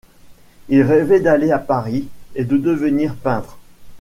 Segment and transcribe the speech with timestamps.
[0.69, 3.59] Il rêvait d’aller à Paris et de devenir peintre.